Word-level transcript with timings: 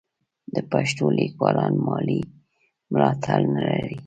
د 0.53 0.55
پښتو 0.71 1.03
لیکوالان 1.19 1.73
مالي 1.87 2.21
ملاتړ 2.91 3.39
نه 3.55 3.61
لري. 3.69 3.97